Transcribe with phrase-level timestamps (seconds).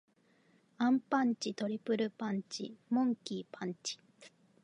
[0.79, 1.53] アンパンチ。
[1.53, 2.75] トリプルパンチ。
[2.89, 3.99] モンキー・パンチ。